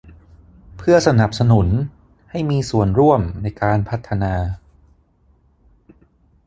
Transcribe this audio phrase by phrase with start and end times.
[0.77, 1.67] เพื่อสนับสนุน
[2.31, 4.33] ให้มีส่วนร่วมในการพัฒนา